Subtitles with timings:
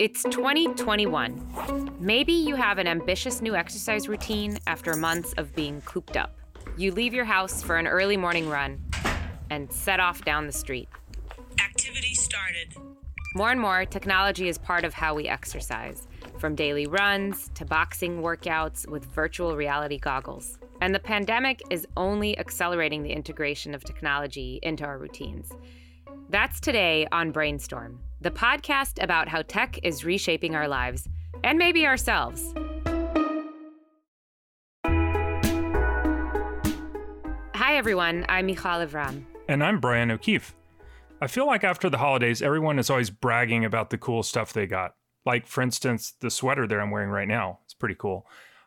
[0.00, 1.98] It's 2021.
[2.00, 6.38] Maybe you have an ambitious new exercise routine after months of being cooped up.
[6.78, 8.82] You leave your house for an early morning run
[9.50, 10.88] and set off down the street.
[11.62, 12.74] Activity started.
[13.34, 16.08] More and more, technology is part of how we exercise,
[16.38, 20.58] from daily runs to boxing workouts with virtual reality goggles.
[20.80, 25.50] And the pandemic is only accelerating the integration of technology into our routines.
[26.30, 31.08] That's today on Brainstorm, the podcast about how tech is reshaping our lives
[31.42, 32.52] and maybe ourselves.
[37.54, 38.26] Hi, everyone.
[38.28, 39.26] I'm Michal Lev-Ram.
[39.48, 40.54] And I'm Brian O'Keefe.
[41.22, 44.66] I feel like after the holidays, everyone is always bragging about the cool stuff they
[44.66, 44.96] got.
[45.24, 47.60] Like, for instance, the sweater that I'm wearing right now.
[47.64, 48.26] It's pretty cool.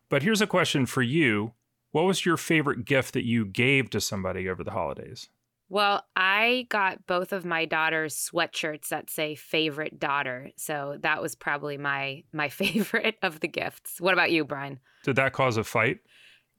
[0.10, 1.54] But here's a question for you
[1.92, 5.30] What was your favorite gift that you gave to somebody over the holidays?
[5.74, 10.52] Well, I got both of my daughter's sweatshirts that say favorite daughter.
[10.56, 14.00] So that was probably my my favorite of the gifts.
[14.00, 14.80] What about you, Brian?
[15.04, 16.02] Did that cause a fight?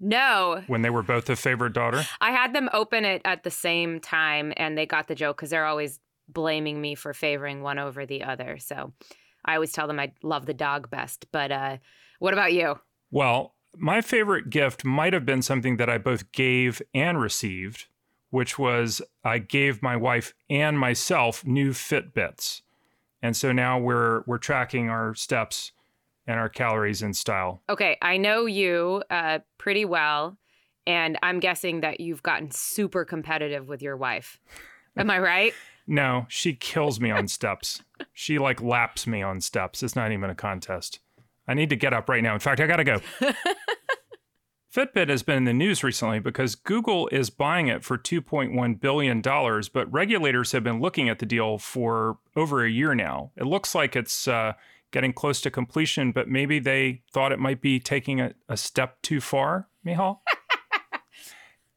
[0.00, 0.64] No.
[0.66, 2.04] When they were both a favorite daughter?
[2.20, 5.50] I had them open it at the same time and they got the joke because
[5.50, 8.58] they're always blaming me for favoring one over the other.
[8.58, 8.94] So
[9.44, 11.26] I always tell them I love the dog best.
[11.30, 11.76] But uh,
[12.18, 12.80] what about you?
[13.12, 17.86] Well, my favorite gift might have been something that I both gave and received,
[18.34, 22.62] which was I gave my wife and myself new Fitbits.
[23.22, 25.70] And so now we're we're tracking our steps
[26.26, 27.62] and our calories in style.
[27.68, 30.36] Okay, I know you uh, pretty well,
[30.84, 34.40] and I'm guessing that you've gotten super competitive with your wife.
[34.96, 35.54] Am I right?
[35.86, 37.82] No, she kills me on steps.
[38.14, 39.82] She like laps me on steps.
[39.82, 40.98] It's not even a contest.
[41.46, 42.32] I need to get up right now.
[42.32, 43.00] In fact, I got to go.
[44.74, 49.20] Fitbit has been in the news recently because Google is buying it for $2.1 billion,
[49.20, 53.30] but regulators have been looking at the deal for over a year now.
[53.36, 54.54] It looks like it's uh,
[54.90, 59.00] getting close to completion, but maybe they thought it might be taking a, a step
[59.02, 60.22] too far, Michal?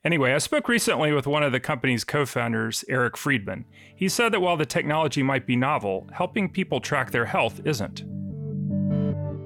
[0.03, 3.65] Anyway, I spoke recently with one of the company's co founders, Eric Friedman.
[3.93, 8.03] He said that while the technology might be novel, helping people track their health isn't.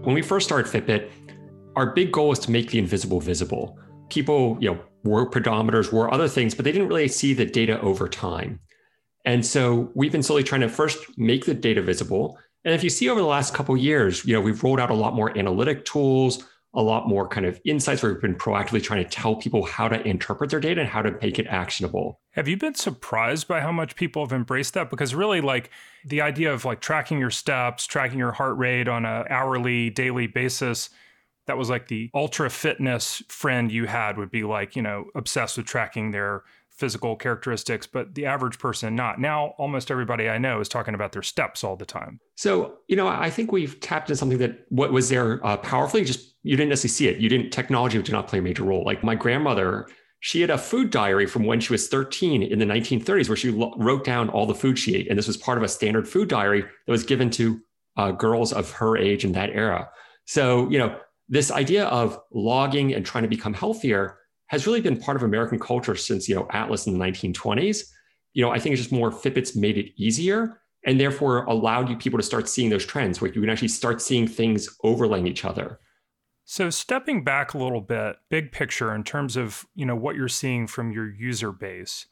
[0.04, 1.10] When we first started Fitbit,
[1.76, 3.78] our big goal was to make the invisible visible.
[4.10, 7.80] People, you know, wore pedometers, wore other things, but they didn't really see the data
[7.82, 8.60] over time.
[9.26, 12.38] And so we've been slowly trying to first make the data visible.
[12.66, 14.96] And if you see over the last couple years, you know, we've rolled out a
[14.96, 16.44] lot more analytic tools,
[16.74, 19.88] a lot more kind of insights where we've been proactively trying to tell people how
[19.88, 22.20] to interpret their data and how to make it actionable.
[22.32, 24.90] Have you been surprised by how much people have embraced that?
[24.90, 25.70] Because really, like
[26.06, 30.28] the idea of like tracking your steps, tracking your heart rate on a hourly, daily
[30.28, 30.90] basis,
[31.52, 35.58] that was like the ultra fitness friend you had would be like, you know, obsessed
[35.58, 39.20] with tracking their physical characteristics, but the average person not.
[39.20, 42.22] Now, almost everybody I know is talking about their steps all the time.
[42.36, 46.06] So, you know, I think we've tapped into something that what was there uh, powerfully,
[46.06, 47.22] just you didn't necessarily see it.
[47.22, 48.86] You didn't, technology did not play a major role.
[48.86, 49.90] Like my grandmother,
[50.22, 53.52] she had a food diary from when she was 13 in the 1930s where she
[53.52, 55.10] lo- wrote down all the food she ate.
[55.10, 57.60] And this was part of a standard food diary that was given to
[57.98, 59.90] uh, girls of her age in that era.
[60.26, 60.98] So, you know,
[61.32, 65.58] this idea of logging and trying to become healthier has really been part of American
[65.58, 67.86] culture since you know Atlas in the 1920s.
[68.34, 71.96] You know, I think it's just more Fitbits made it easier and therefore allowed you
[71.96, 75.46] people to start seeing those trends where you can actually start seeing things overlaying each
[75.46, 75.80] other.
[76.44, 80.28] So stepping back a little bit, big picture in terms of, you know, what you're
[80.28, 82.08] seeing from your user base.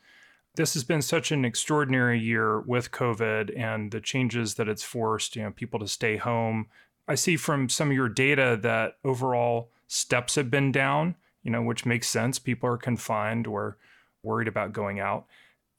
[0.56, 5.35] This has been such an extraordinary year with COVID and the changes that it's forced,
[5.35, 6.68] you know, people to stay home.
[7.09, 11.62] I see from some of your data that overall steps have been down you know,
[11.62, 12.40] which makes sense.
[12.40, 13.78] People are confined or
[14.24, 15.25] worried about going out.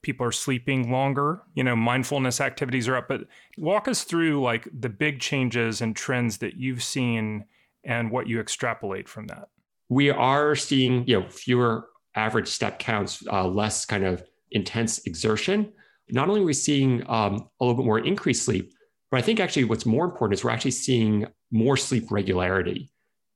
[0.03, 3.09] People are sleeping longer, you know, mindfulness activities are up.
[3.09, 3.27] But
[3.59, 7.45] walk us through like the big changes and trends that you've seen
[7.85, 9.49] and what you extrapolate from that.
[9.91, 15.71] We are seeing, you know, fewer average step counts, uh, less kind of intense exertion.
[16.09, 18.73] Not only are we seeing um, a little bit more increased sleep,
[19.11, 22.91] but I think actually what's more important is we're actually seeing more sleep regularity.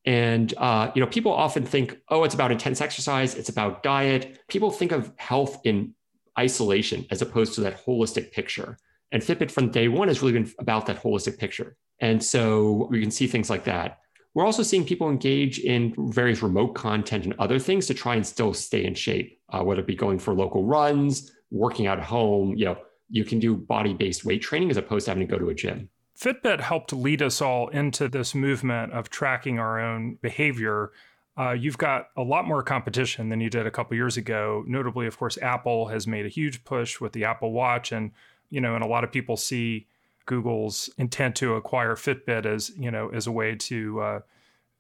[0.05, 4.39] And uh, you know, people often think, oh, it's about intense exercise, it's about diet.
[4.49, 5.95] People think of health in
[6.39, 8.77] isolation as opposed to that holistic picture.
[9.13, 11.77] And Fitbit from day one has really been about that holistic picture.
[12.01, 13.99] And so we can see things like that.
[14.35, 18.27] We're also seeing people engage in various remote content and other things to try and
[18.27, 22.05] still stay in shape, uh, whether it be going for local runs, working out at
[22.05, 22.57] home.
[22.57, 22.79] You know,
[23.11, 25.89] you can do body-based weight training as opposed to having to go to a gym.
[26.19, 30.93] Fitbit helped lead us all into this movement of tracking our own behavior.
[31.37, 34.63] Uh, you've got a lot more competition than you did a couple years ago.
[34.67, 38.13] Notably, of course, Apple has made a huge push with the Apple Watch, and
[38.51, 39.89] you know, and a lot of people see
[40.27, 44.21] Google's intent to acquire Fitbit as you know as a way to uh,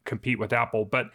[0.04, 0.84] compete with Apple.
[0.84, 1.10] But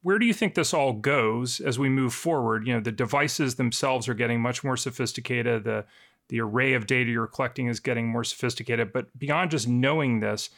[0.00, 2.66] where do you think this all goes as we move forward?
[2.66, 5.64] You know, the devices themselves are getting much more sophisticated.
[5.64, 5.84] The
[6.28, 8.92] the array of data you're collecting is getting more sophisticated.
[8.92, 10.50] But beyond just knowing this,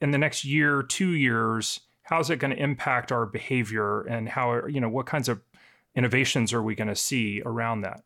[0.00, 4.66] in the next year, two years, how's it going to impact our behavior and how
[4.66, 5.40] you know what kinds of
[5.94, 8.02] innovations are we going to see around that?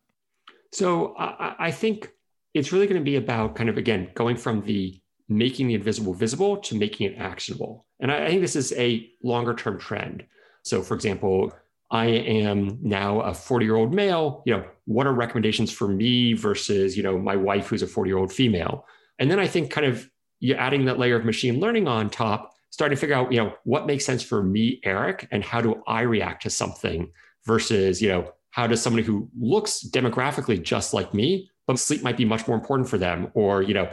[0.71, 2.11] So I, I think
[2.53, 4.99] it's really going to be about kind of again going from the
[5.29, 7.85] making the invisible visible to making it actionable.
[7.99, 10.25] And I, I think this is a longer term trend.
[10.63, 11.53] So, for example,
[11.91, 14.41] I am now a 40 year old male.
[14.45, 18.09] You know, what are recommendations for me versus you know my wife who's a 40
[18.09, 18.85] year old female?
[19.19, 20.09] And then I think kind of
[20.39, 23.53] you adding that layer of machine learning on top, starting to figure out you know
[23.65, 27.11] what makes sense for me, Eric, and how do I react to something
[27.45, 32.17] versus you know how does somebody who looks demographically just like me but sleep might
[32.17, 33.89] be much more important for them or you know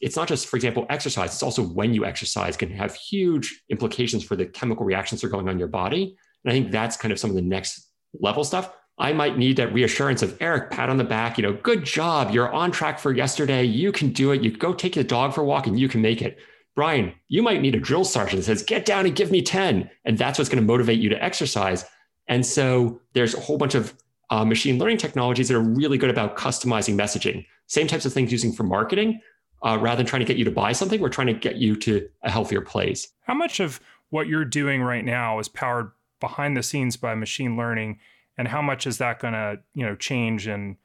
[0.00, 4.22] it's not just for example exercise it's also when you exercise can have huge implications
[4.22, 6.96] for the chemical reactions that are going on in your body and i think that's
[6.96, 7.88] kind of some of the next
[8.20, 8.74] level stuff.
[8.98, 12.30] I might need that reassurance of eric pat on the back you know good job.
[12.32, 13.64] You're on track for yesterday.
[13.64, 14.42] You can do it.
[14.42, 16.38] You go take the dog for a walk and you can make it.
[16.76, 19.90] Brian you might need a drill sergeant that says get down and give me 10
[20.04, 21.84] and that's what's going to motivate you to exercise.
[22.28, 23.94] And so there's a whole bunch of
[24.30, 27.44] uh, machine learning technologies that are really good about customizing messaging.
[27.66, 29.20] Same types of things using for marketing.
[29.64, 31.76] Uh, rather than trying to get you to buy something, we're trying to get you
[31.76, 33.08] to a healthier place.
[33.26, 33.78] How much of
[34.10, 35.92] what you're doing right now is powered
[36.22, 37.98] behind the scenes by machine learning,
[38.38, 40.78] and how much is that going to you know change in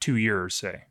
[0.00, 0.84] two years, say?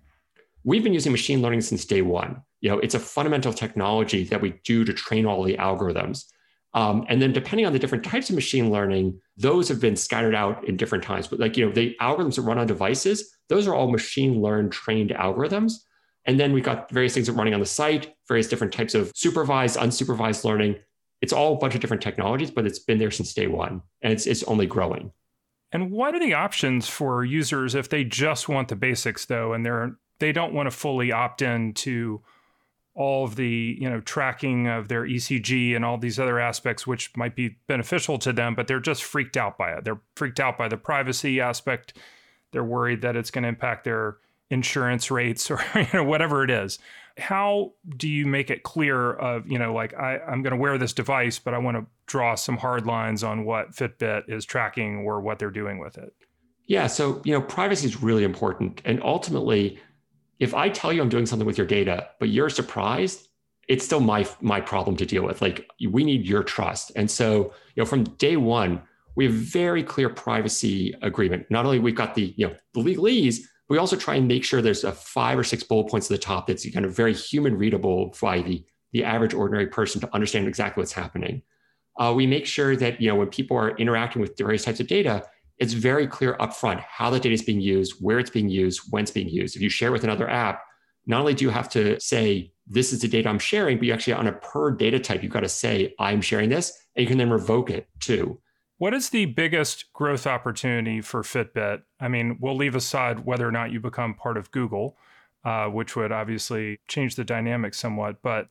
[0.65, 2.42] We've been using machine learning since day one.
[2.59, 6.25] You know, it's a fundamental technology that we do to train all the algorithms.
[6.74, 10.36] Um, and then depending on the different types of machine learning, those have been scattered
[10.36, 11.27] out in different times.
[11.27, 14.71] But like, you know, the algorithms that run on devices, those are all machine learned
[14.71, 15.74] trained algorithms.
[16.25, 18.94] And then we've got various things that are running on the site, various different types
[18.94, 20.75] of supervised, unsupervised learning.
[21.21, 24.12] It's all a bunch of different technologies, but it's been there since day one and
[24.12, 25.12] it's, it's only growing.
[25.71, 29.65] And what are the options for users if they just want the basics though, and
[29.65, 32.21] they're they don't want to fully opt in to
[32.94, 37.15] all of the you know tracking of their ECG and all these other aspects, which
[37.15, 39.85] might be beneficial to them, but they're just freaked out by it.
[39.85, 41.97] They're freaked out by the privacy aspect.
[42.51, 44.17] They're worried that it's going to impact their
[44.50, 46.79] insurance rates or you know whatever it is.
[47.17, 50.77] How do you make it clear of you know like I, I'm going to wear
[50.77, 54.99] this device, but I want to draw some hard lines on what Fitbit is tracking
[54.99, 56.13] or what they're doing with it?
[56.67, 59.79] Yeah, so you know privacy is really important, and ultimately
[60.41, 63.27] if I tell you I'm doing something with your data, but you're surprised,
[63.67, 65.39] it's still my my problem to deal with.
[65.39, 66.91] Like we need your trust.
[66.95, 68.81] And so, you know, from day one,
[69.15, 71.45] we have very clear privacy agreement.
[71.51, 73.41] Not only we've got the, you know, the legalese,
[73.71, 76.21] we also try and make sure there's a five or six bullet points at the
[76.21, 80.45] top that's kind of very human readable by the, the average ordinary person to understand
[80.45, 81.41] exactly what's happening.
[81.97, 84.88] Uh, we make sure that, you know, when people are interacting with various types of
[84.88, 85.23] data,
[85.57, 89.03] it's very clear upfront how the data is being used, where it's being used, when
[89.03, 89.56] it's being used.
[89.56, 90.63] If you share with another app,
[91.06, 93.94] not only do you have to say, this is the data I'm sharing, but you
[93.94, 97.07] actually, on a per data type, you've got to say, I'm sharing this, and you
[97.07, 98.38] can then revoke it too.
[98.81, 101.83] What is the biggest growth opportunity for Fitbit?
[101.99, 104.97] I mean, we'll leave aside whether or not you become part of Google,
[105.45, 108.23] uh, which would obviously change the dynamic somewhat.
[108.23, 108.47] But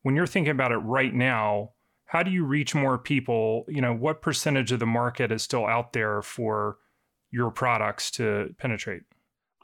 [0.00, 1.72] when you're thinking about it right now,
[2.06, 3.66] how do you reach more people?
[3.68, 6.78] You know, what percentage of the market is still out there for
[7.30, 9.02] your products to penetrate?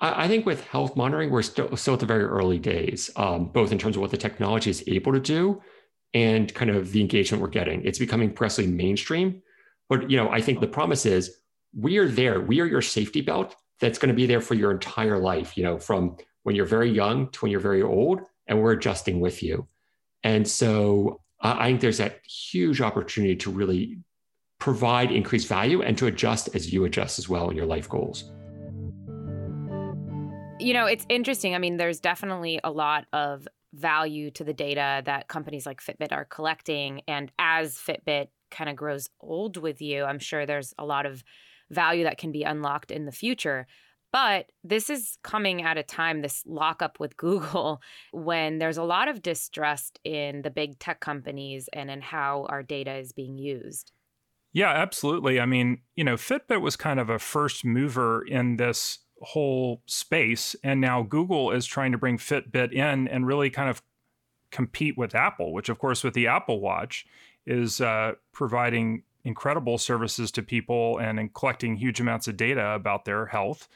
[0.02, 3.73] I think with health monitoring, we're still, still at the very early days, um, both
[3.73, 5.62] in terms of what the technology is able to do
[6.12, 7.82] and kind of the engagement we're getting.
[7.87, 9.40] It's becoming progressively mainstream.
[9.88, 11.38] But you know, I think the promise is
[11.76, 12.41] we are there.
[12.41, 15.64] We are your safety belt that's going to be there for your entire life, you
[15.64, 19.43] know, from when you're very young to when you're very old, and we're adjusting with
[19.43, 19.67] you.
[20.23, 23.99] And so I think there's that huge opportunity to really
[24.59, 28.25] provide increased value and to adjust as you adjust as well in your life goals.
[30.61, 31.55] You know, it's interesting.
[31.55, 36.12] I mean, there's definitely a lot of value to the data that companies like Fitbit
[36.12, 37.03] are collecting.
[37.09, 41.23] And as Fitbit kind of grows old with you, I'm sure there's a lot of
[41.70, 43.66] value that can be unlocked in the future.
[44.12, 47.82] But this is coming at a time, this lockup with Google,
[48.12, 52.62] when there's a lot of distrust in the big tech companies and in how our
[52.62, 53.90] data is being used.
[54.52, 55.40] Yeah, absolutely.
[55.40, 60.54] I mean, you know, Fitbit was kind of a first mover in this whole space.
[60.62, 63.82] And now Google is trying to bring Fitbit in and really kind of
[64.52, 67.04] compete with Apple, which, of course, with the Apple Watch
[67.46, 73.26] is uh, providing incredible services to people and collecting huge amounts of data about their
[73.26, 73.68] health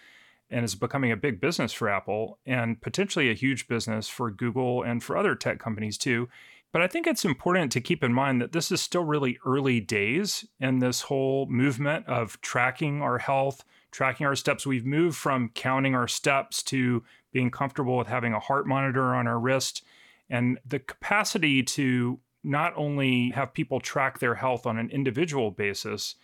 [0.51, 4.83] and is becoming a big business for Apple and potentially a huge business for Google
[4.83, 6.29] and for other tech companies too.
[6.73, 9.81] But I think it's important to keep in mind that this is still really early
[9.81, 14.67] days in this whole movement of tracking our health, tracking our steps.
[14.67, 19.27] We've moved from counting our steps to being comfortable with having a heart monitor on
[19.27, 19.83] our wrist.
[20.29, 26.15] And the capacity to not only have people track their health on an individual basis,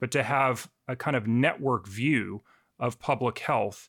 [0.00, 2.42] but to have a kind of network view
[2.78, 3.88] of public health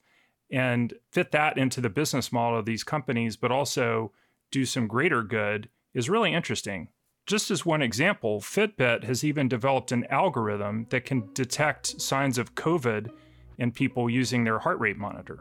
[0.51, 4.11] and fit that into the business model of these companies, but also
[4.51, 6.89] do some greater good is really interesting.
[7.25, 12.53] Just as one example, Fitbit has even developed an algorithm that can detect signs of
[12.53, 13.09] COVID
[13.57, 15.39] in people using their heart rate monitor.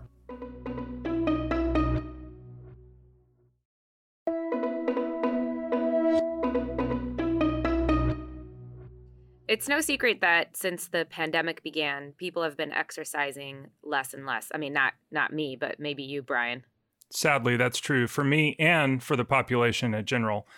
[9.54, 14.50] It's no secret that since the pandemic began, people have been exercising less and less.
[14.52, 16.64] I mean, not not me, but maybe you, Brian.
[17.10, 20.48] Sadly, that's true for me and for the population in general.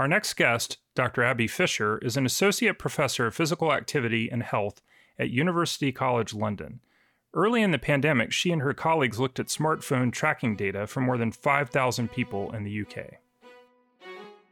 [0.00, 1.24] Our next guest, Dr.
[1.24, 4.82] Abi Fisher, is an associate professor of physical activity and health
[5.16, 6.80] at University College London.
[7.32, 11.18] Early in the pandemic, she and her colleagues looked at smartphone tracking data for more
[11.18, 13.20] than 5,000 people in the UK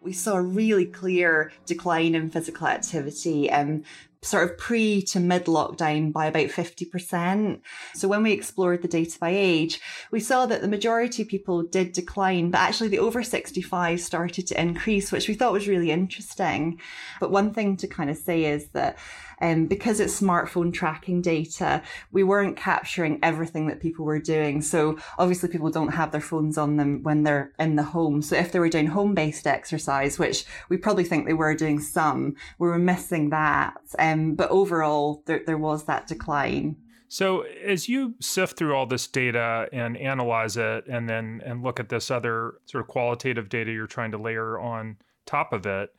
[0.00, 3.82] we saw a really clear decline in physical activity um,
[4.22, 7.60] sort of pre to mid lockdown by about 50%.
[7.94, 11.62] So when we explored the data by age, we saw that the majority of people
[11.62, 15.90] did decline, but actually the over 65 started to increase, which we thought was really
[15.90, 16.80] interesting.
[17.20, 18.98] But one thing to kind of say is that
[19.40, 24.62] um, because it's smartphone tracking data, we weren't capturing everything that people were doing.
[24.62, 28.22] So obviously people don't have their phones on them when they're in the home.
[28.22, 31.80] So if they were doing home based exercise, which we probably think they were doing
[31.80, 33.78] some, we were missing that.
[33.98, 36.76] Um, but overall, there, there was that decline.
[37.08, 41.80] So as you sift through all this data and analyze it and then and look
[41.80, 45.94] at this other sort of qualitative data you're trying to layer on top of it,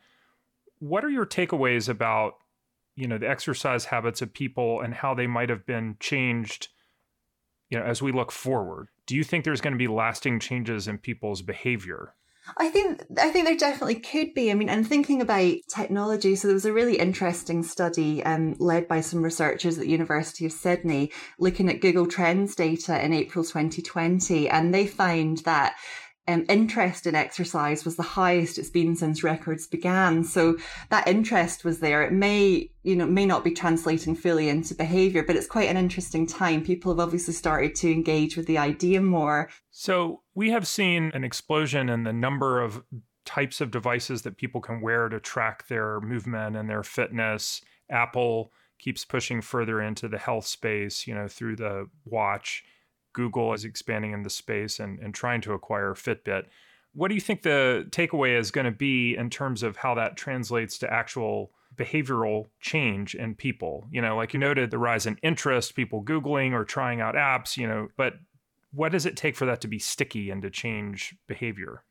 [0.78, 2.36] what are your takeaways about
[3.00, 6.68] you know the exercise habits of people and how they might have been changed
[7.70, 10.88] you know as we look forward do you think there's going to be lasting changes
[10.88, 12.14] in people's behavior
[12.58, 14.50] I think I think there definitely could be.
[14.50, 18.88] I mean, and thinking about technology, so there was a really interesting study um, led
[18.88, 23.44] by some researchers at the University of Sydney looking at Google Trends data in April
[23.44, 25.76] 2020, and they found that
[26.30, 30.24] um, interest in exercise was the highest it's been since records began.
[30.24, 30.58] So
[30.90, 32.04] that interest was there.
[32.04, 35.78] It may, you know, may not be translating fully into behavior, but it's quite an
[35.78, 36.64] interesting time.
[36.64, 39.50] People have obviously started to engage with the idea more.
[39.72, 42.84] So we have seen an explosion in the number of
[43.26, 47.62] types of devices that people can wear to track their movement and their fitness.
[47.90, 52.64] Apple keeps pushing further into the health space, you know, through the watch.
[53.14, 56.46] Google is expanding in the space and, and trying to acquire Fitbit.
[56.94, 60.18] What do you think the takeaway is going to be in terms of how that
[60.18, 63.88] translates to actual behavioral change in people?
[63.92, 67.58] You know, like you noted, the rise in interest, people Googling or trying out apps,
[67.58, 68.14] you know, but
[68.72, 71.84] what does it take for that to be sticky and to change behavior?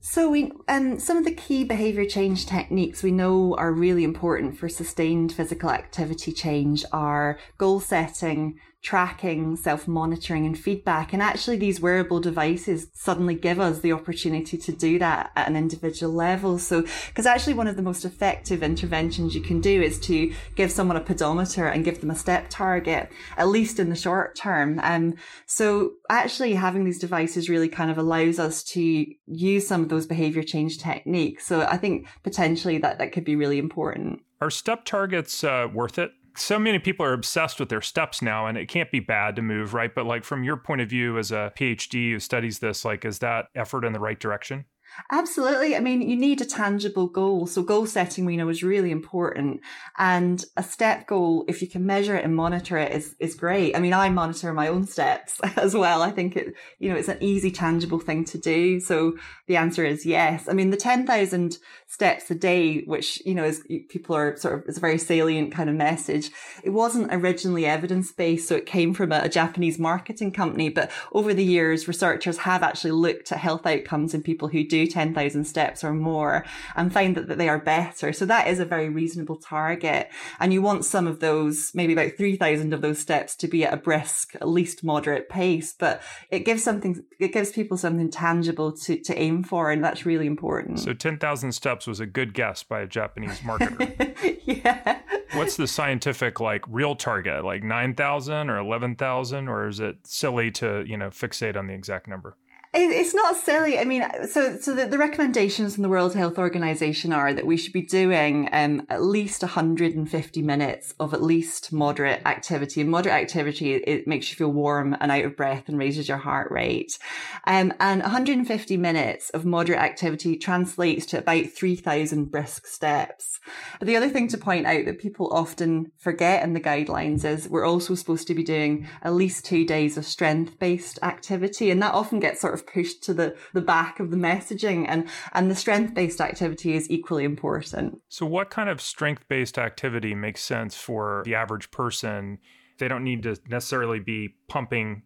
[0.00, 4.56] So we um, some of the key behavior change techniques we know are really important
[4.56, 11.12] for sustained physical activity change are goal setting, tracking, self monitoring, and feedback.
[11.12, 15.56] And actually, these wearable devices suddenly give us the opportunity to do that at an
[15.56, 16.58] individual level.
[16.58, 20.70] So, because actually, one of the most effective interventions you can do is to give
[20.70, 24.80] someone a pedometer and give them a step target, at least in the short term.
[24.82, 25.14] Um,
[25.46, 30.06] so, actually, having these devices really kind of allows us to use some of those
[30.06, 31.46] behavior change techniques.
[31.46, 34.22] So, I think potentially that that could be really important.
[34.40, 36.12] Are step targets uh, worth it?
[36.38, 39.42] So many people are obsessed with their steps now and it can't be bad to
[39.42, 42.84] move right but like from your point of view as a phd who studies this
[42.84, 44.64] like is that effort in the right direction
[45.10, 45.76] Absolutely.
[45.76, 47.46] I mean, you need a tangible goal.
[47.46, 49.60] So goal setting we know is really important.
[49.96, 53.76] And a step goal, if you can measure it and monitor it is, is great.
[53.76, 56.02] I mean, I monitor my own steps as well.
[56.02, 58.80] I think it, you know, it's an easy, tangible thing to do.
[58.80, 59.16] So
[59.46, 60.48] the answer is yes.
[60.48, 61.58] I mean, the 10,000
[61.90, 65.50] steps a day, which, you know, is people are sort of, it's a very salient
[65.50, 66.30] kind of message.
[66.62, 68.46] It wasn't originally evidence based.
[68.46, 70.68] So it came from a, a Japanese marketing company.
[70.68, 74.86] But over the years, researchers have actually looked at health outcomes in people who do
[74.86, 76.44] 10,000 steps or more
[76.76, 78.12] and find that, that they are better.
[78.12, 80.10] So that is a very reasonable target.
[80.40, 83.72] And you want some of those, maybe about 3,000 of those steps to be at
[83.72, 88.72] a brisk, at least moderate pace, but it gives something, it gives people something tangible
[88.72, 89.70] to, to aim for.
[89.70, 90.80] And that's really important.
[90.80, 94.38] So 10,000 steps was a good guess by a Japanese marketer.
[94.44, 95.00] yeah.
[95.34, 97.44] What's the scientific like real target?
[97.44, 102.08] Like 9,000 or 11,000 or is it silly to, you know, fixate on the exact
[102.08, 102.36] number?
[102.74, 103.78] It's not silly.
[103.78, 107.56] I mean, so so the, the, recommendations from the World Health Organization are that we
[107.56, 112.82] should be doing um, at least 150 minutes of at least moderate activity.
[112.82, 116.18] And moderate activity it makes you feel warm and out of breath and raises your
[116.18, 116.98] heart rate.
[117.46, 123.40] Um, and 150 minutes of moderate activity translates to about 3,000 brisk steps.
[123.78, 127.48] But the other thing to point out that people often forget in the guidelines is
[127.48, 131.80] we're also supposed to be doing at least two days of strength based activity, and
[131.82, 135.08] that often gets sort of of pushed to the, the back of the messaging and,
[135.32, 138.00] and the strength based activity is equally important.
[138.08, 142.38] So, what kind of strength based activity makes sense for the average person?
[142.78, 145.02] They don't need to necessarily be pumping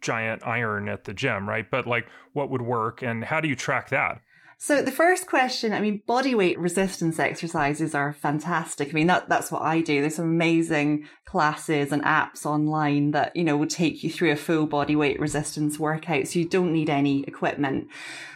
[0.00, 1.70] giant iron at the gym, right?
[1.70, 4.20] But like what would work and how do you track that?
[4.64, 8.90] So the first question, I mean, body weight resistance exercises are fantastic.
[8.90, 10.00] I mean, that, that's what I do.
[10.00, 14.36] There's some amazing classes and apps online that, you know, will take you through a
[14.36, 16.28] full body weight resistance workout.
[16.28, 17.88] So you don't need any equipment.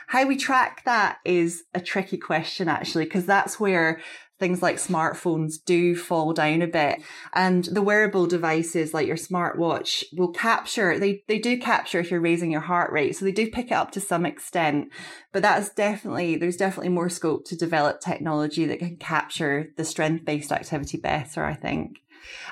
[0.08, 4.00] How we track that is a tricky question, actually, because that's where
[4.38, 7.02] things like smartphones do fall down a bit.
[7.32, 12.20] And the wearable devices like your smartwatch will capture, they, they do capture if you're
[12.20, 13.16] raising your heart rate.
[13.16, 14.90] So they do pick it up to some extent.
[15.32, 20.24] But that's definitely, there's definitely more scope to develop technology that can capture the strength
[20.24, 21.98] based activity better, I think.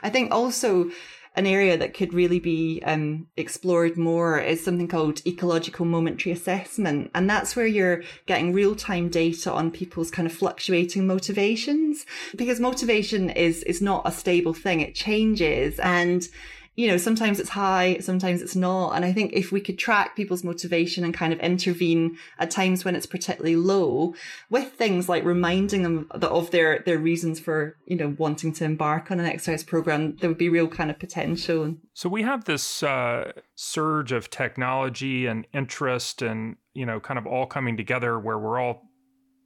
[0.03, 0.91] I think also
[1.37, 7.11] an area that could really be um, explored more is something called ecological momentary assessment.
[7.15, 12.61] And that's where you're getting real time data on people's kind of fluctuating motivations because
[12.61, 14.81] motivation is, is not a stable thing.
[14.81, 16.29] It changes and
[16.77, 18.93] you know, sometimes it's high, sometimes it's not.
[18.97, 22.85] And I think if we could track people's motivation and kind of intervene at times
[22.85, 24.15] when it's particularly low
[24.51, 29.11] with things like reminding them of their, their reasons for, you know, wanting to embark
[29.11, 31.77] on an exercise program, there would be real kind of potential.
[31.93, 37.27] So we have this uh, surge of technology and interest and, you know, kind of
[37.27, 38.83] all coming together where we're all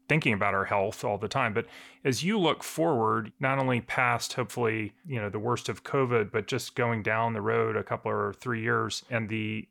[0.09, 1.53] thinking about our health all the time.
[1.53, 1.67] But
[2.05, 6.47] as you look forward, not only past hopefully, you know, the worst of COVID, but
[6.47, 9.69] just going down the road a couple or three years and the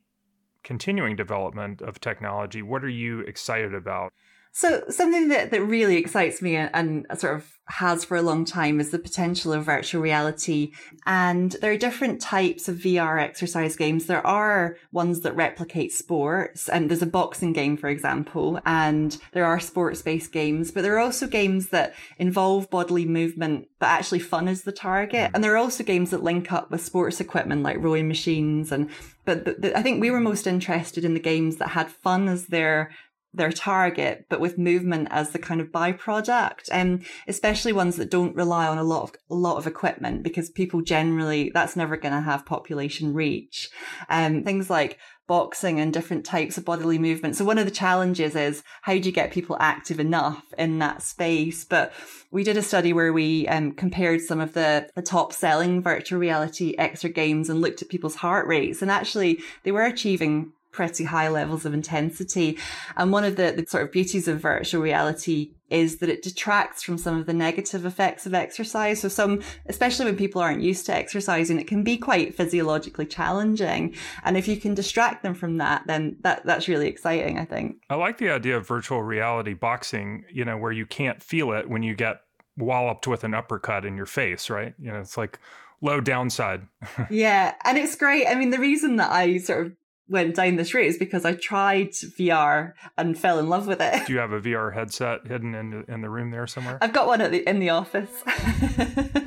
[0.62, 4.12] continuing development of technology, what are you excited about?
[4.52, 8.44] So something that, that really excites me and, and sort of has for a long
[8.44, 10.72] time is the potential of virtual reality.
[11.06, 14.06] And there are different types of VR exercise games.
[14.06, 19.44] There are ones that replicate sports and there's a boxing game, for example, and there
[19.44, 24.20] are sports based games, but there are also games that involve bodily movement, but actually
[24.20, 25.30] fun is the target.
[25.30, 25.34] Mm.
[25.34, 28.90] And there are also games that link up with sports equipment like rowing machines and
[29.24, 32.28] but the, the, I think we were most interested in the games that had fun
[32.28, 32.92] as their
[33.34, 38.34] their target, but with movement as the kind of byproduct, and especially ones that don't
[38.34, 42.14] rely on a lot of a lot of equipment because people generally that's never going
[42.14, 43.70] to have population reach.
[44.08, 47.36] Um, things like boxing and different types of bodily movement.
[47.36, 51.02] So one of the challenges is how do you get people active enough in that
[51.02, 51.64] space?
[51.64, 51.92] But
[52.30, 56.18] we did a study where we um, compared some of the, the top selling virtual
[56.18, 61.26] reality exergames and looked at people's heart rates, and actually they were achieving pretty high
[61.26, 62.56] levels of intensity.
[62.96, 66.84] And one of the, the, sort of beauties of virtual reality is that it detracts
[66.84, 69.00] from some of the negative effects of exercise.
[69.00, 73.96] So some, especially when people aren't used to exercising, it can be quite physiologically challenging.
[74.22, 77.82] And if you can distract them from that, then that, that's really exciting, I think.
[77.90, 81.68] I like the idea of virtual reality boxing, you know, where you can't feel it
[81.68, 82.20] when you get
[82.56, 84.74] walloped with an uppercut in your face, right?
[84.78, 85.40] You know, it's like
[85.80, 86.68] low downside.
[87.10, 87.54] yeah.
[87.64, 88.28] And it's great.
[88.28, 89.72] I mean, the reason that I sort of
[90.08, 94.06] went down this route is because I tried VR and fell in love with it.
[94.06, 96.78] Do you have a VR headset hidden in in the room there somewhere?
[96.80, 98.10] I've got one at the in the office.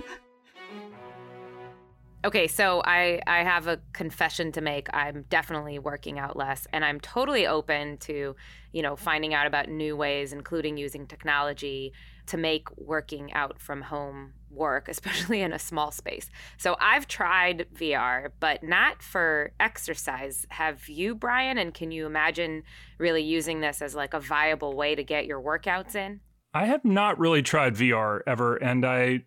[2.25, 4.87] okay, so I I have a confession to make.
[4.93, 8.35] I'm definitely working out less and I'm totally open to,
[8.71, 11.93] you know, finding out about new ways including using technology
[12.27, 16.29] to make working out from home work, especially in a small space.
[16.57, 20.45] So I've tried VR, but not for exercise.
[20.49, 21.57] Have you, Brian?
[21.57, 22.63] And can you imagine
[22.97, 26.21] really using this as like a viable way to get your workouts in?
[26.53, 29.23] I have not really tried VR ever, and I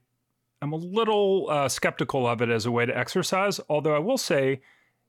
[0.60, 3.60] am a little uh, skeptical of it as a way to exercise.
[3.68, 4.60] Although I will say,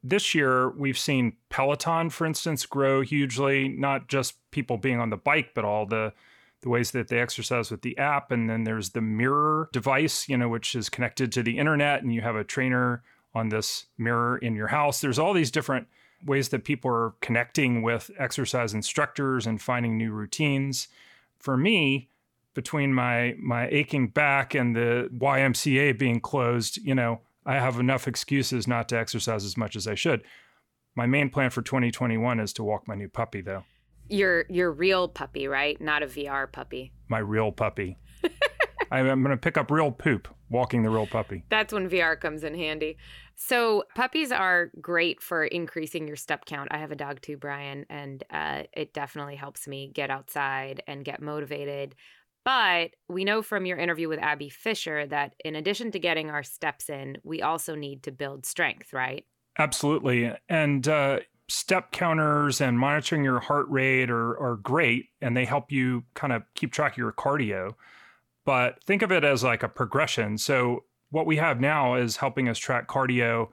[0.02, 3.68] this year we've seen Peloton, for instance, grow hugely.
[3.68, 6.14] Not just people being on the bike, but all the
[6.62, 8.32] the ways that they exercise with the app.
[8.32, 12.14] And then there's the mirror device, you know, which is connected to the internet, and
[12.14, 15.02] you have a trainer on this mirror in your house.
[15.02, 15.88] There's all these different
[16.26, 20.88] ways that people are connecting with exercise instructors and finding new routines.
[21.38, 22.10] For me,
[22.54, 28.08] between my my aching back and the YMCA being closed, you know, I have enough
[28.08, 30.24] excuses not to exercise as much as I should.
[30.96, 33.66] My main plan for 2021 is to walk my new puppy though.
[34.10, 35.80] Your your real puppy, right?
[35.80, 36.92] Not a VR puppy.
[37.08, 37.98] My real puppy.
[38.92, 41.44] I'm going to pick up real poop walking the real puppy.
[41.50, 42.98] That's when VR comes in handy.
[43.36, 46.70] So, puppies are great for increasing your step count.
[46.72, 51.04] I have a dog too, Brian, and uh, it definitely helps me get outside and
[51.04, 51.96] get motivated.
[52.46, 56.44] But we know from your interview with Abi Fisher that in addition to getting our
[56.44, 59.26] steps in, we also need to build strength, right?
[59.58, 60.32] Absolutely.
[60.48, 65.72] And uh, step counters and monitoring your heart rate are, are great, and they help
[65.72, 67.76] you kind of keep track of your cardio.
[68.46, 70.38] But think of it as like a progression.
[70.38, 73.50] So, what we have now is helping us track cardio.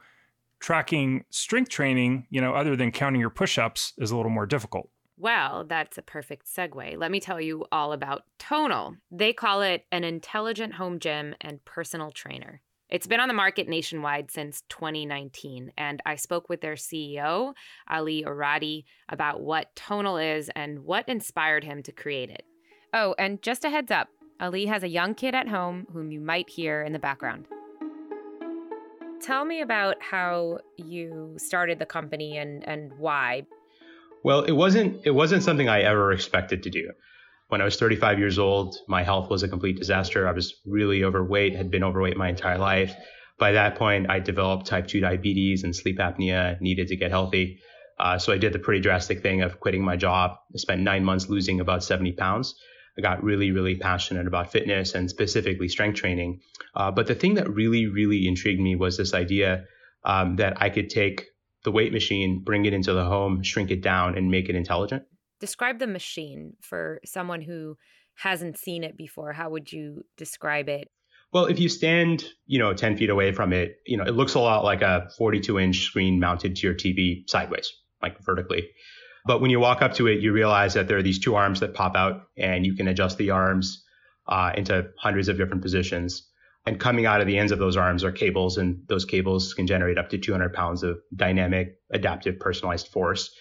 [0.58, 4.46] Tracking strength training, you know, other than counting your push ups, is a little more
[4.46, 4.88] difficult.
[5.18, 6.96] Well, that's a perfect segue.
[6.96, 8.96] Let me tell you all about Tonal.
[9.10, 12.60] They call it an intelligent home gym and personal trainer.
[12.92, 17.54] It's been on the market nationwide since 2019, and I spoke with their CEO,
[17.90, 22.44] Aly Orady, about what Tonal is and what inspired him to create it.
[22.92, 26.20] Oh, and just a heads up Ali has a young kid at home whom you
[26.20, 27.46] might hear in the background.
[29.22, 33.46] Tell me about how you started the company and, and why.
[34.22, 36.90] Well, it wasn't it wasn't something I ever expected to do.
[37.52, 40.26] When I was 35 years old, my health was a complete disaster.
[40.26, 42.94] I was really overweight, had been overweight my entire life.
[43.38, 47.60] By that point, I developed type 2 diabetes and sleep apnea, needed to get healthy.
[48.00, 50.30] Uh, so I did the pretty drastic thing of quitting my job.
[50.54, 52.54] I spent nine months losing about 70 pounds.
[52.96, 56.40] I got really, really passionate about fitness and specifically strength training.
[56.74, 59.66] Uh, but the thing that really, really intrigued me was this idea
[60.06, 61.26] um, that I could take
[61.64, 65.02] the weight machine, bring it into the home, shrink it down, and make it intelligent.
[65.42, 67.76] Describe the machine for someone who
[68.14, 69.32] hasn't seen it before.
[69.32, 70.88] How would you describe it?
[71.32, 74.34] Well, if you stand, you know, 10 feet away from it, you know, it looks
[74.34, 78.68] a lot like a 42 inch screen mounted to your TV sideways, like vertically.
[79.26, 81.58] But when you walk up to it, you realize that there are these two arms
[81.58, 83.84] that pop out, and you can adjust the arms
[84.28, 86.24] uh, into hundreds of different positions.
[86.66, 89.66] And coming out of the ends of those arms are cables, and those cables can
[89.66, 93.34] generate up to 200 pounds of dynamic, adaptive, personalized force.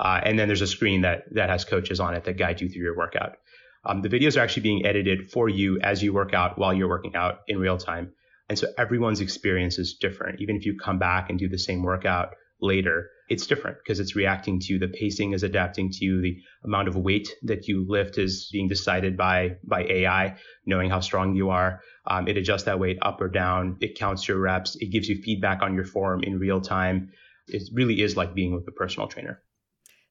[0.00, 2.68] Uh, and then there's a screen that that has coaches on it that guide you
[2.70, 3.36] through your workout.
[3.84, 6.88] Um, the videos are actually being edited for you as you work out while you're
[6.88, 8.12] working out in real time.
[8.48, 10.40] And so everyone's experience is different.
[10.40, 14.16] Even if you come back and do the same workout later, it's different because it's
[14.16, 14.78] reacting to you.
[14.78, 16.20] the pacing is adapting to you.
[16.20, 21.00] the amount of weight that you lift is being decided by by AI, knowing how
[21.00, 21.82] strong you are.
[22.06, 23.76] Um, it adjusts that weight up or down.
[23.80, 24.76] It counts your reps.
[24.76, 27.12] It gives you feedback on your form in real time.
[27.48, 29.42] It really is like being with a personal trainer.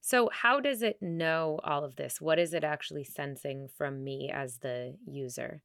[0.00, 2.20] So, how does it know all of this?
[2.20, 5.62] What is it actually sensing from me as the user?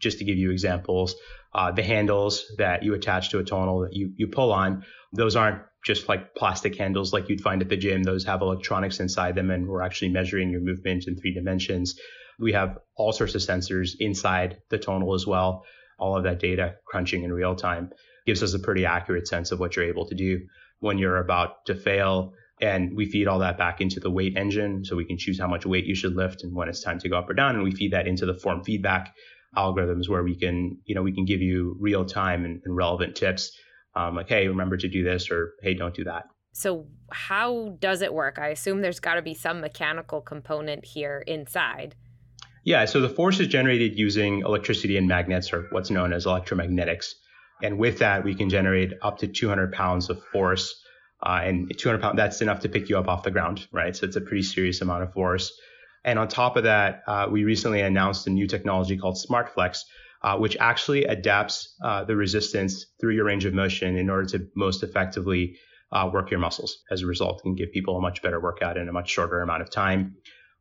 [0.00, 1.14] just to give you examples,
[1.54, 5.36] uh, the handles that you attach to a tonal that you, you pull on, those
[5.36, 8.02] aren't just like plastic handles like you'd find at the gym.
[8.02, 11.98] Those have electronics inside them, and we're actually measuring your movement in three dimensions.
[12.38, 15.64] We have all sorts of sensors inside the tonal as well.
[15.98, 17.90] All of that data crunching in real time
[18.26, 20.40] gives us a pretty accurate sense of what you're able to do
[20.80, 22.32] when you're about to fail.
[22.60, 25.48] And we feed all that back into the weight engine so we can choose how
[25.48, 27.54] much weight you should lift and when it's time to go up or down.
[27.54, 29.14] And we feed that into the form feedback
[29.56, 33.16] algorithms where we can, you know, we can give you real time and, and relevant
[33.16, 33.50] tips
[33.94, 36.24] um, like, hey, remember to do this, or hey, don't do that.
[36.52, 38.38] So, how does it work?
[38.38, 41.94] I assume there's got to be some mechanical component here inside.
[42.64, 47.14] Yeah, so the force is generated using electricity and magnets, or what's known as electromagnetics.
[47.62, 50.74] And with that, we can generate up to 200 pounds of force.
[51.22, 53.94] Uh, and 200 pounds, that's enough to pick you up off the ground, right?
[53.94, 55.52] So it's a pretty serious amount of force.
[56.04, 59.80] And on top of that, uh, we recently announced a new technology called SmartFlex,
[60.22, 64.48] uh, which actually adapts uh, the resistance through your range of motion in order to
[64.56, 65.56] most effectively
[65.92, 66.78] uh, work your muscles.
[66.90, 69.62] As a result, can give people a much better workout in a much shorter amount
[69.62, 70.16] of time.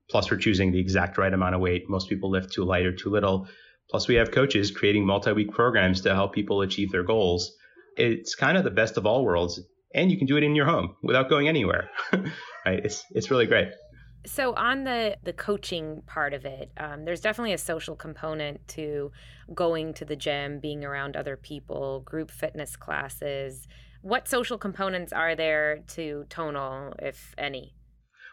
[0.09, 1.89] Plus, we're choosing the exact right amount of weight.
[1.89, 3.47] Most people lift too light or too little.
[3.89, 7.55] Plus, we have coaches creating multi-week programs to help people achieve their goals.
[7.95, 9.59] It's kind of the best of all worlds,
[9.93, 11.89] and you can do it in your home without going anywhere.
[12.65, 12.83] right?
[12.83, 13.69] It's it's really great.
[14.25, 19.11] So on the the coaching part of it, um, there's definitely a social component to
[19.53, 23.67] going to the gym, being around other people, group fitness classes.
[24.01, 27.75] What social components are there to Tonal, if any?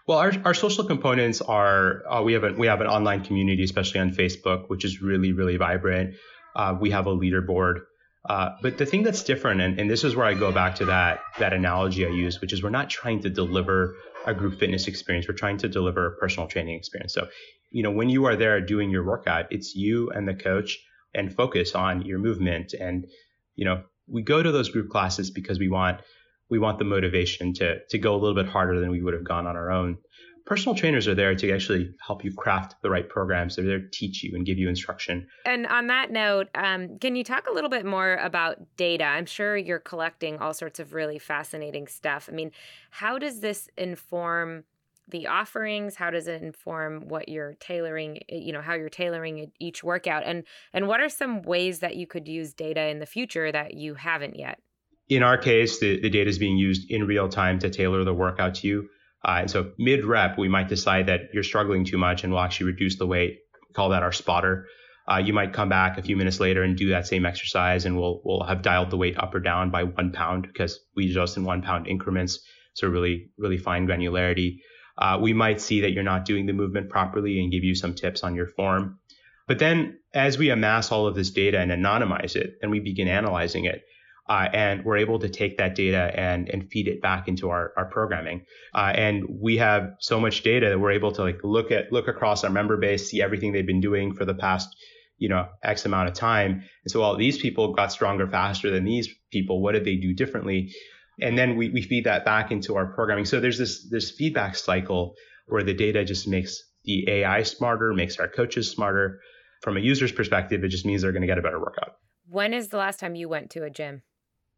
[0.07, 3.64] Well, our, our social components are uh, we have a, we have an online community,
[3.64, 6.14] especially on Facebook, which is really really vibrant.
[6.55, 7.81] Uh, we have a leaderboard.
[8.29, 10.85] Uh, but the thing that's different, and, and this is where I go back to
[10.87, 14.89] that that analogy I use, which is we're not trying to deliver a group fitness
[14.89, 15.29] experience.
[15.29, 17.15] We're trying to deliver a personal training experience.
[17.15, 17.29] So
[17.71, 20.79] You know, when you are there doing your workout, it's you and the coach
[21.15, 22.75] and focus on your movement.
[22.75, 23.07] And,
[23.55, 26.01] you know, we go to those group classes because we want
[26.49, 29.25] we want the motivation to to go a little bit harder than we would have
[29.25, 29.99] gone on our own.
[30.47, 33.57] Personal trainers are there to actually help you craft the right programs.
[33.57, 35.27] They're there to teach you and give you instruction.
[35.45, 39.03] And on that note, um, can you talk a little bit more about data?
[39.03, 42.29] I'm sure you're collecting all sorts of really fascinating stuff.
[42.31, 42.53] I mean,
[42.91, 44.63] how does this inform
[45.09, 49.53] the offerings how does it inform what you're tailoring eh, you know how you're tailoring
[49.61, 53.07] each workout and and what are some ways that you could use data in the
[53.07, 54.61] future that you haven't yet
[55.09, 58.13] in our case the, the data is being used in real time to tailor the
[58.13, 58.89] workout to you
[59.24, 62.42] uh, and so mid rep we might decide that you're struggling too much and we'll
[62.42, 64.66] actually reduce the weight we call that our spotter
[65.09, 67.96] uh, you might come back a few minutes later and do that same exercise and
[67.98, 71.37] we'll we'll have dialed the weight up or down by one pound because we adjust
[71.37, 72.40] in one pound increments
[72.74, 74.59] so really really fine granularity
[74.98, 77.94] uh, we might see that you're not doing the movement properly and give you some
[77.94, 78.98] tips on your form.
[79.46, 83.09] But then as we amass all of this data and anonymize it, then we begin
[83.09, 83.83] analyzing it.
[84.29, 87.73] Uh, and we're able to take that data and, and feed it back into our,
[87.77, 88.45] our programming.
[88.75, 92.09] Uh, and we have so much data that we're able to like look at look
[92.09, 94.75] across our member base, see everything they've been doing for the past,
[95.19, 96.62] you know, X amount of time.
[96.85, 99.62] And so, well, these people got stronger faster than these people.
[99.62, 100.73] What did they do differently?
[101.21, 103.25] and then we, we feed that back into our programming.
[103.25, 105.15] So there's this this feedback cycle
[105.47, 109.21] where the data just makes the AI smarter, makes our coaches smarter.
[109.62, 111.93] From a user's perspective, it just means they're going to get a better workout.
[112.29, 114.03] When is the last time you went to a gym?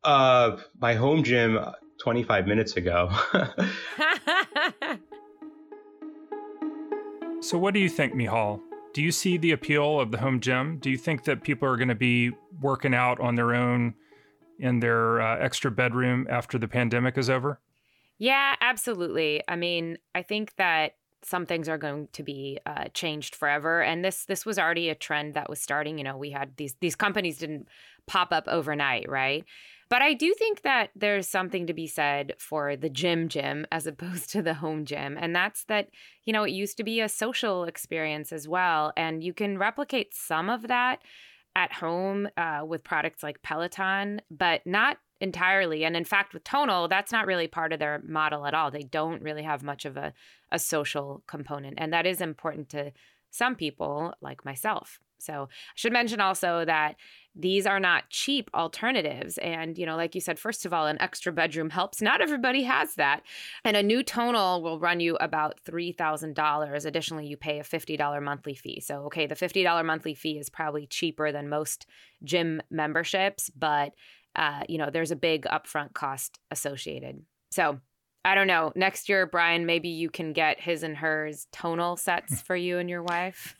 [0.04, 3.10] Uh, my home gym uh, 25 minutes ago.
[7.40, 8.62] so, what do you think, Michal?
[8.94, 10.78] Do you see the appeal of the home gym?
[10.78, 13.94] Do you think that people are going to be working out on their own?
[14.58, 17.60] in their uh, extra bedroom after the pandemic is over?
[18.18, 19.42] Yeah, absolutely.
[19.46, 24.04] I mean, I think that some things are going to be uh, changed forever, and
[24.04, 25.98] this this was already a trend that was starting.
[25.98, 27.68] You know, we had these these companies didn't
[28.06, 29.44] pop up overnight, right?
[29.90, 33.86] But I do think that there's something to be said for the gym gym as
[33.86, 35.16] opposed to the home gym.
[35.18, 35.88] And that's that,
[36.24, 38.92] you know, it used to be a social experience as well.
[38.96, 41.00] And you can replicate some of that
[41.56, 45.84] at home uh, with products like Peloton, but not entirely.
[45.84, 48.70] And in fact, with Tonal, that's not really part of their model at all.
[48.70, 50.12] They don't really have much of a,
[50.52, 51.74] a social component.
[51.78, 52.92] And that is important to
[53.30, 55.00] some people like myself.
[55.18, 56.96] So I should mention also that
[57.34, 59.38] these are not cheap alternatives.
[59.38, 62.02] And, you know, like you said, first of all, an extra bedroom helps.
[62.02, 63.22] Not everybody has that.
[63.64, 66.84] And a new tonal will run you about $3,000.
[66.84, 68.80] Additionally, you pay a $50 monthly fee.
[68.80, 71.86] So, okay, the $50 monthly fee is probably cheaper than most
[72.24, 73.92] gym memberships, but,
[74.34, 77.22] uh, you know, there's a big upfront cost associated.
[77.52, 77.78] So,
[78.24, 78.72] I don't know.
[78.74, 82.90] Next year, Brian, maybe you can get his and hers tonal sets for you and
[82.90, 83.54] your wife.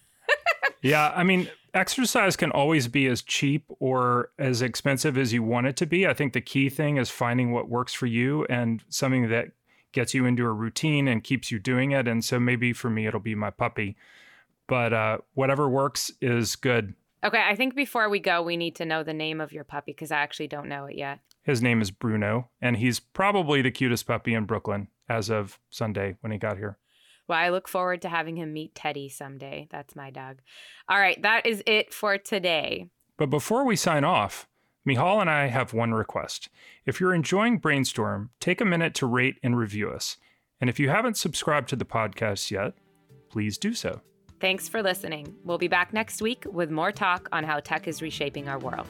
[0.82, 5.66] Yeah, I mean, exercise can always be as cheap or as expensive as you want
[5.66, 6.06] it to be.
[6.06, 9.48] I think the key thing is finding what works for you and something that
[9.92, 12.06] gets you into a routine and keeps you doing it.
[12.06, 13.96] And so maybe for me, it'll be my puppy.
[14.66, 16.94] But uh, whatever works is good.
[17.24, 19.92] Okay, I think before we go, we need to know the name of your puppy
[19.92, 21.18] because I actually don't know it yet.
[21.42, 26.16] His name is Bruno, and he's probably the cutest puppy in Brooklyn as of Sunday
[26.20, 26.76] when he got here.
[27.28, 29.68] Well, I look forward to having him meet Teddy someday.
[29.70, 30.38] That's my dog.
[30.88, 32.88] All right, that is it for today.
[33.18, 34.48] But before we sign off,
[34.84, 36.48] Michal and I have one request.
[36.86, 40.16] If you're enjoying Brainstorm, take a minute to rate and review us.
[40.60, 42.72] And if you haven't subscribed to the podcast yet,
[43.28, 44.00] please do so.
[44.40, 45.34] Thanks for listening.
[45.44, 48.86] We'll be back next week with more talk on how tech is reshaping our world.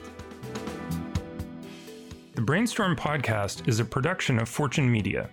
[2.34, 5.28] The Brainstorm podcast is a production of Fortune Media.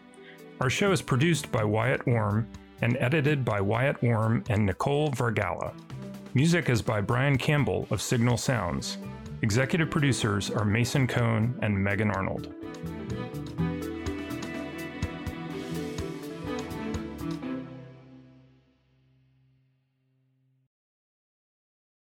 [0.62, 2.48] Our show is produced by Wyatt Orm
[2.81, 5.73] and edited by Wyatt Orm and Nicole Vargala.
[6.33, 8.97] Music is by Brian Campbell of Signal Sounds.
[9.41, 12.53] Executive producers are Mason Cohn and Megan Arnold.